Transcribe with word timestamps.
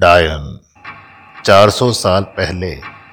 डायन 0.00 0.58
400 1.44 1.92
साल 1.92 2.22
पहले 2.22 2.68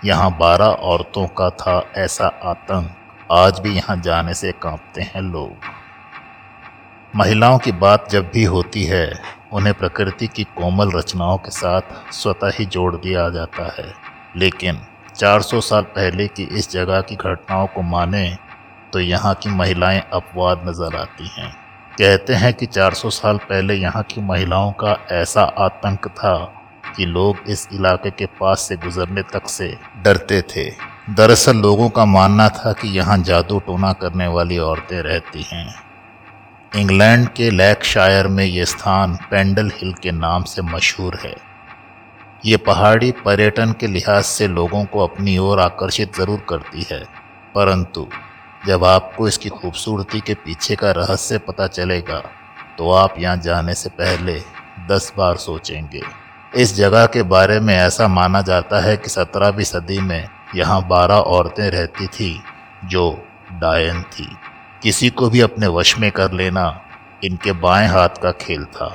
यहाँ 0.05 0.37
12 0.37 0.65
औरतों 0.65 1.27
का 1.27 1.49
था 1.49 1.91
ऐसा 1.97 2.27
आतंक। 2.27 3.27
आज 3.31 3.59
भी 3.59 3.75
यहाँ 3.75 4.01
जाने 4.01 4.33
से 4.33 4.51
कांपते 4.51 5.01
हैं 5.01 5.21
लोग। 5.21 5.51
महिलाओं 7.15 7.57
की 7.57 7.71
बात 7.71 8.09
जब 8.09 8.29
भी 8.31 8.43
होती 8.43 8.83
है, 8.83 9.19
उन्हें 9.53 9.73
प्रकृति 9.73 10.27
की 10.27 10.43
कोमल 10.43 10.91
रचनाओं 10.91 11.37
के 11.37 11.51
साथ 11.51 12.13
स्वतः 12.13 12.51
ही 12.59 12.65
जोड़ 12.65 12.95
दिया 12.95 13.29
जाता 13.29 13.65
है। 13.77 13.93
लेकिन 14.37 14.79
400 15.15 15.61
साल 15.61 15.83
पहले 15.83 16.27
की 16.27 16.43
इस 16.43 16.71
जगह 16.71 17.01
की 17.01 17.15
घटनाओं 17.15 17.67
को 17.67 17.81
माने 17.81 18.37
तो 18.93 18.99
यहाँ 18.99 19.33
की 19.33 19.49
महिलाएँ 19.49 20.03
अपवाद 20.13 20.63
नज़र 20.67 20.95
आती 20.95 21.27
हैं। 21.27 21.51
कहते 21.99 22.33
हैं 22.33 22.53
कि 22.53 22.65
400 22.65 23.09
साल 23.09 23.37
पहले 23.37 23.73
यहाँ 23.73 24.03
की 24.03 24.21
महिलाओं 24.21 24.71
का 24.71 24.97
ऐसा 25.11 25.41
आतंक 25.41 26.07
था 26.07 26.53
कि 26.97 27.05
लोग 27.07 27.49
इस 27.49 27.67
इलाके 27.73 28.09
के 28.11 28.25
पास 28.39 28.61
से 28.61 28.75
गुजरने 28.77 29.21
तक 29.23 29.47
से 29.49 29.67
डरते 30.03 30.41
थे। 30.49 30.69
दरअसल 31.11 31.57
लोगों 31.57 31.89
का 31.89 32.05
मानना 32.07 32.47
था 32.51 32.71
कि 32.73 32.87
यहाँ 32.89 33.17
जादू 33.23 33.59
टोना 33.67 33.91
करने 33.95 34.27
वाली 34.27 34.57
औरतें 34.59 35.01
रहती 35.01 35.43
हैं। 35.43 35.67
इंग्लैंड 36.71 37.27
के 37.29 37.49
लैकशायर 37.51 38.27
में 38.27 38.43
ये 38.45 38.65
स्थान 38.67 39.15
पेंडल 39.29 39.71
हिल 39.75 39.93
के 39.93 40.11
नाम 40.13 40.43
से 40.45 40.61
मशहूर 40.63 41.17
है। 41.23 41.35
ये 42.45 42.57
पहाड़ी 42.65 43.11
पर्यटन 43.25 43.71
के 43.79 43.87
लिहाज 43.87 44.23
से 44.25 44.47
लोगों 44.49 44.83
को 44.85 45.07
अपनी 45.07 45.37
ओर 45.39 45.59
आकर्षित 45.61 46.15
ज़रूर 46.15 46.45
करती 46.49 46.85
है। 46.91 47.03
परंतु 47.55 48.07
जब 48.61 48.83
आपको 48.85 49.27
इसकी 49.27 49.49
खूबसूरती 49.51 50.19
के 50.19 50.33
पीछे 50.35 50.75
का 50.75 50.91
रहस्य 50.93 51.37
पता 51.39 51.67
चलेगा 51.69 52.19
तो 52.77 52.91
आप 52.93 53.13
यहाँ 53.19 53.37
जाने 53.37 53.73
से 53.73 53.89
पहले 53.91 54.39
दस 54.89 55.11
बार 55.17 55.37
सोचेंगे। 55.37 56.01
इस 56.57 56.73
जगह 56.75 57.05
के 57.05 57.21
बारे 57.23 57.59
में 57.59 57.73
ऐसा 57.73 58.07
माना 58.07 58.41
जाता 58.41 58.79
है 58.81 58.95
कि 58.97 59.09
सत्रहवीं 59.09 59.63
सदी 59.63 59.99
में 59.99 60.27
यहाँ 60.55 60.81
बारह 60.87 61.15
औरतें 61.15 61.69
रहती 61.71 62.07
थी 62.07 62.39
जो 62.85 63.03
डायन 63.53 64.01
थी। 64.03 64.27
किसी 64.83 65.09
को 65.09 65.29
भी 65.29 65.41
अपने 65.41 65.67
वश 65.67 65.97
में 65.99 66.09
कर 66.11 66.31
लेना 66.31 66.65
इनके 67.23 67.51
बाएँ 67.51 67.87
हाथ 67.87 68.21
का 68.23 68.31
खेल 68.31 68.63
था। 68.65 68.87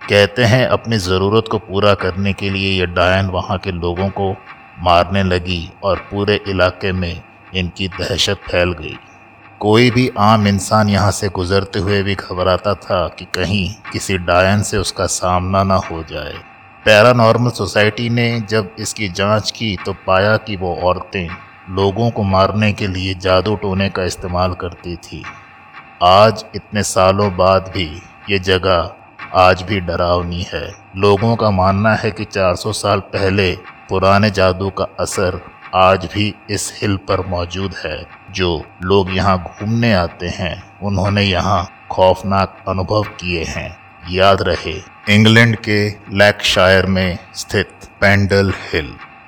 कहते 0.00 0.44
हैं, 0.44 0.66
अपनी 0.66 0.98
ज़रूरत 0.98 1.48
को 1.50 1.58
पूरा 1.58 1.94
करने 1.94 2.32
के 2.32 2.50
लिए 2.50 2.70
ये 2.78 2.86
डायन 2.86 3.26
वहाँ 3.26 3.58
के 3.58 3.72
लोगों 3.72 4.08
को 4.10 4.32
मारने 4.78 5.22
लगी 5.22 5.70
और 5.84 5.98
पूरे 6.10 6.40
इलाके 6.48 6.92
में 6.92 7.22
इनकी 7.54 7.88
दहशत 7.88 8.40
फैल 8.50 8.72
गई। 8.72 8.96
कोई 9.60 9.90
भी 9.90 10.10
आम 10.18 10.46
इंसान 10.48 10.88
यहाँ 10.88 11.10
से 11.10 11.28
गुजरते 11.28 11.78
हुए 11.78 12.02
भी 12.02 12.14
घबराता 12.14 12.74
था 12.74 13.06
कि 13.08 13.24
कहीं 13.24 13.68
किसी 13.92 14.18
डायन 14.18 14.62
से 14.62 14.78
उसका 14.78 15.06
सामना 15.06 15.62
ना 15.62 15.76
हो 15.90 16.02
जाए। 16.02 16.49
पैरानॉर्मल 16.84 17.50
सोसाइटी 17.50 18.08
ने 18.08 18.40
जब 18.40 18.76
इसकी 18.78 19.08
जाँच 19.08 19.50
की 19.50 19.76
तो 19.76 19.92
पाया 19.92 20.36
कि 20.36 20.56
वो 20.56 20.74
औरतें 20.76 21.28
लोगों 21.70 22.10
को 22.10 22.22
मारने 22.22 22.72
के 22.72 22.86
लिए 22.86 23.14
जादू 23.14 23.56
टोने 23.56 23.88
का 23.88 24.04
इस्तेमाल 24.04 24.54
करती 24.54 24.96
थी। 24.96 25.22
आज, 26.02 26.44
इतने 26.54 26.82
सालों 26.82 27.36
बाद 27.36 27.72
भी 27.74 28.02
ये 28.30 28.38
जगह 28.38 28.90
आज 29.34 29.62
भी 29.62 29.80
डरावनी 29.80 30.46
है। 30.54 30.70
लोगों 30.96 31.36
का 31.36 31.50
मानना 31.50 31.94
है 31.94 32.10
कि 32.10 32.24
400 32.24 32.72
साल 32.72 33.00
पहले 33.00 33.56
पुराने 33.88 34.30
जादू 34.30 34.70
का 34.70 34.86
असर 35.00 35.40
आज 35.74 36.06
भी 36.14 36.34
इस 36.50 36.78
हिल 36.82 36.96
पर 36.96 37.26
मौजूद 37.26 37.74
है। 37.84 38.06
जो 38.30 38.64
लोग 38.82 39.16
यहाँ 39.16 39.38
घूमने 39.38 39.92
आते 39.92 40.28
हैं, 40.28 40.78
उन्होंने 40.82 41.22
यहाँ 41.22 41.68
खौफनाक 41.90 42.64
अनुभव 42.68 43.02
किए 43.02 43.44
हैं। 43.44 43.89
याद 44.08 44.42
रहे 44.42 44.74
इंग्लैंड 45.14 45.56
के 45.56 45.88
लैकशायर 46.12 46.86
में 46.86 47.18
स्थित 47.34 47.70
पेंडल 48.00 48.52
हिल। 48.72 48.94